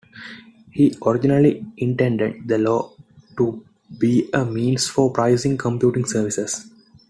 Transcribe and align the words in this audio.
He 0.71 0.97
originally 1.05 1.63
intended 1.77 2.47
the 2.47 2.57
law 2.57 2.91
to 3.37 3.63
be 3.99 4.27
a 4.33 4.43
"means 4.43 4.87
for 4.87 5.11
pricing 5.13 5.59
computing 5.59 6.05
services.". 6.05 6.71